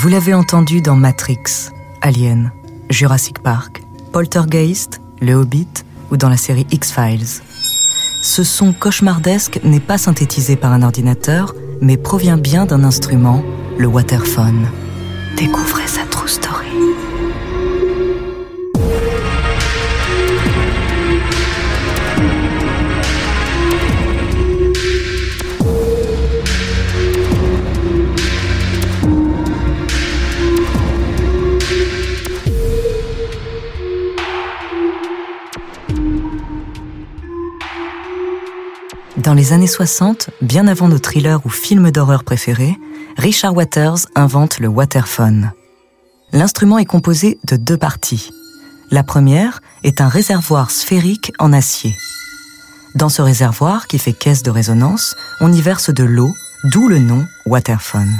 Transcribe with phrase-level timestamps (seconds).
[0.00, 2.52] Vous l'avez entendu dans Matrix, Alien,
[2.88, 3.82] Jurassic Park,
[4.12, 7.42] Poltergeist, Le Hobbit ou dans la série X-Files.
[8.22, 13.44] Ce son cauchemardesque n'est pas synthétisé par un ordinateur, mais provient bien d'un instrument,
[13.76, 14.70] le waterphone.
[15.36, 16.70] Découvrez sa true story.
[39.22, 42.78] Dans les années 60, bien avant nos thrillers ou films d'horreur préférés,
[43.18, 45.52] Richard Waters invente le waterphone.
[46.32, 48.30] L'instrument est composé de deux parties.
[48.90, 51.94] La première est un réservoir sphérique en acier.
[52.94, 56.32] Dans ce réservoir, qui fait caisse de résonance, on y verse de l'eau,
[56.72, 58.16] d'où le nom waterphone.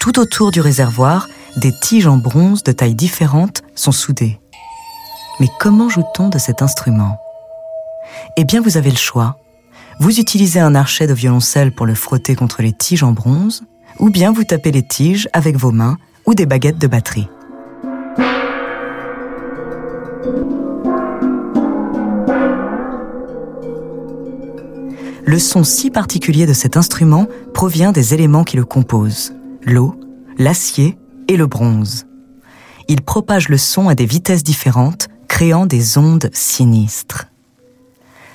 [0.00, 4.40] Tout autour du réservoir, des tiges en bronze de tailles différentes sont soudées.
[5.38, 7.16] Mais comment joue-t-on de cet instrument?
[8.36, 9.36] Eh bien, vous avez le choix.
[10.00, 13.64] Vous utilisez un archet de violoncelle pour le frotter contre les tiges en bronze,
[13.98, 17.28] ou bien vous tapez les tiges avec vos mains ou des baguettes de batterie.
[25.26, 29.98] Le son si particulier de cet instrument provient des éléments qui le composent, l'eau,
[30.38, 32.06] l'acier et le bronze.
[32.88, 37.26] Il propage le son à des vitesses différentes, créant des ondes sinistres.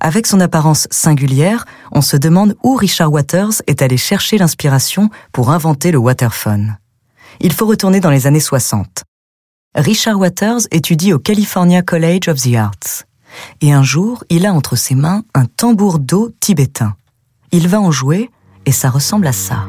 [0.00, 5.50] Avec son apparence singulière, on se demande où Richard Waters est allé chercher l'inspiration pour
[5.50, 6.78] inventer le waterphone.
[7.40, 9.04] Il faut retourner dans les années 60.
[9.74, 13.04] Richard Waters étudie au California College of the Arts.
[13.60, 16.96] Et un jour, il a entre ses mains un tambour d'eau tibétain.
[17.52, 18.30] Il va en jouer
[18.66, 19.66] et ça ressemble à ça.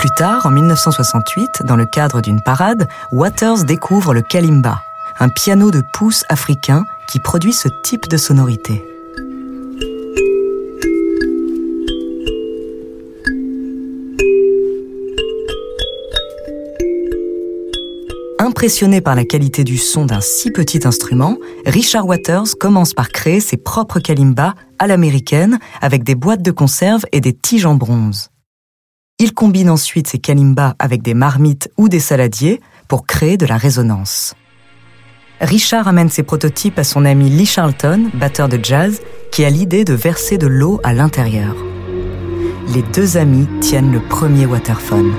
[0.00, 4.80] Plus tard, en 1968, dans le cadre d'une parade, Waters découvre le kalimba,
[5.18, 8.82] un piano de pouce africain qui produit ce type de sonorité.
[18.38, 23.40] Impressionné par la qualité du son d'un si petit instrument, Richard Waters commence par créer
[23.40, 28.30] ses propres kalimbas à l'américaine avec des boîtes de conserve et des tiges en bronze.
[29.22, 32.58] Il combine ensuite ses kalimbas avec des marmites ou des saladiers
[32.88, 34.34] pour créer de la résonance.
[35.42, 39.84] Richard amène ses prototypes à son ami Lee Charlton, batteur de jazz, qui a l'idée
[39.84, 41.54] de verser de l'eau à l'intérieur.
[42.72, 45.12] Les deux amis tiennent le premier waterphone.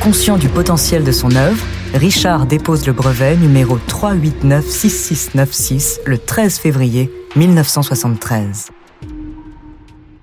[0.00, 7.10] Conscient du potentiel de son œuvre, Richard dépose le brevet numéro 3896696 le 13 février
[7.36, 8.68] 1973.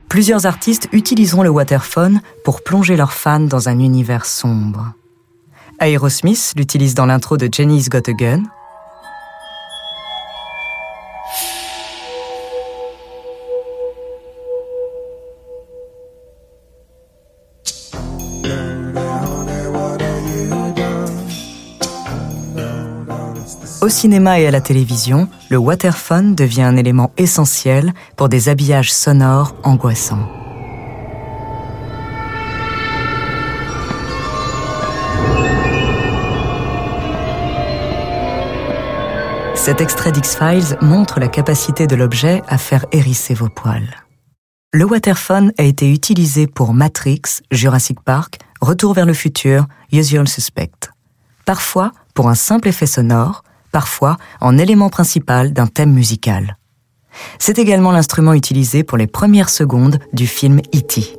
[0.07, 4.94] Plusieurs artistes utiliseront le waterphone pour plonger leurs fans dans un univers sombre.
[5.79, 8.44] Aerosmith l'utilise dans l'intro de Jenny's Got a Gun.
[23.83, 28.94] Au cinéma et à la télévision, le waterphone devient un élément essentiel pour des habillages
[28.94, 30.25] sonores angoissants.
[39.53, 43.97] Cet extrait d'X-Files montre la capacité de l'objet à faire hérisser vos poils.
[44.71, 50.71] Le waterphone a été utilisé pour Matrix, Jurassic Park, Retour vers le futur, Usual Suspect.
[51.45, 53.44] Parfois pour un simple effet sonore,
[53.74, 56.58] parfois en élément principal d'un thème musical.
[57.40, 61.18] C'est également l'instrument utilisé pour les premières secondes du film E.T.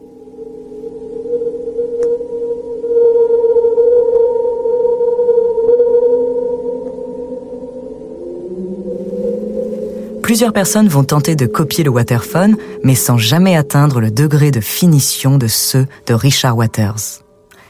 [10.22, 14.60] Plusieurs personnes vont tenter de copier le Waterphone, mais sans jamais atteindre le degré de
[14.60, 17.22] finition de ceux de Richard Waters.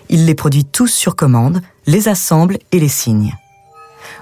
[0.09, 3.35] Il les produit tous sur commande, les assemble et les signe.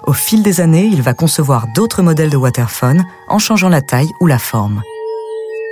[0.05, 4.11] Au fil des années, il va concevoir d'autres modèles de Waterphone en changeant la taille
[4.21, 4.83] ou la forme.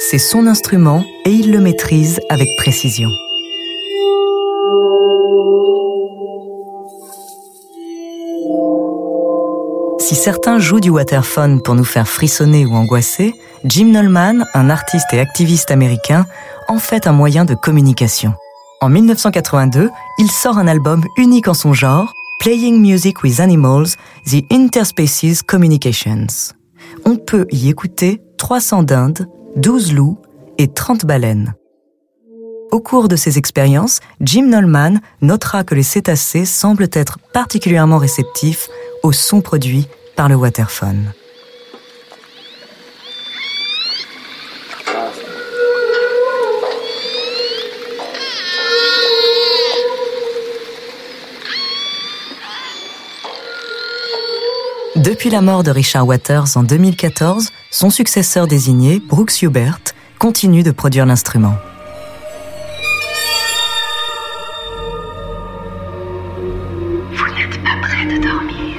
[0.09, 3.09] C'est son instrument et il le maîtrise avec précision.
[9.99, 13.35] Si certains jouent du waterphone pour nous faire frissonner ou angoisser,
[13.65, 16.27] Jim Nolman, un artiste et activiste américain,
[16.69, 18.35] en fait un moyen de communication.
[18.81, 24.51] En 1982, il sort un album unique en son genre, Playing Music with Animals, The
[24.51, 26.55] Interspecies Communications.
[27.05, 30.17] On peut y écouter 300 dindes, 12 loups
[30.57, 31.53] et 30 baleines.
[32.73, 38.71] Au cours de ses expériences, Jim Nolman notera que les cétacés semblent être particulièrement réceptifs
[39.03, 41.13] aux sons produits par le waterphone.
[55.01, 59.81] Depuis la mort de Richard Waters en 2014, son successeur désigné, Brooks Hubert,
[60.19, 61.55] continue de produire l'instrument.
[67.15, 68.70] Vous n'êtes pas prêt de dormir.